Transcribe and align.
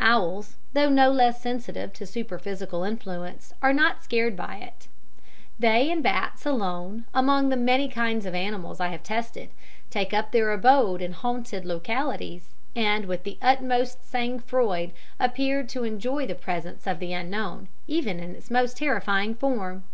Owls, 0.00 0.56
though 0.72 0.88
no 0.88 1.10
less 1.12 1.42
sensitive 1.42 1.92
to 1.92 2.06
superphysical 2.06 2.84
influence, 2.84 3.52
are 3.60 3.74
not 3.74 4.02
scared 4.02 4.34
by 4.34 4.56
it; 4.56 4.88
they 5.58 5.92
and 5.92 6.02
bats, 6.02 6.46
alone 6.46 7.04
among 7.12 7.50
the 7.50 7.56
many 7.58 7.90
kinds 7.90 8.24
of 8.24 8.34
animals 8.34 8.80
I 8.80 8.88
have 8.88 9.02
tested, 9.02 9.50
take 9.90 10.14
up 10.14 10.32
their 10.32 10.50
abode 10.52 11.02
in 11.02 11.12
haunted 11.12 11.66
localities, 11.66 12.48
and 12.74 13.04
with 13.04 13.24
the 13.24 13.36
utmost 13.42 14.08
sang 14.08 14.38
froid 14.40 14.92
appear 15.20 15.62
to 15.64 15.84
enjoy 15.84 16.24
the 16.26 16.34
presence 16.34 16.86
of 16.86 16.98
the 16.98 17.12
Unknown, 17.12 17.68
even 17.86 18.20
in 18.20 18.34
its 18.34 18.50
most 18.50 18.78
terrifying 18.78 19.34
form. 19.34 19.84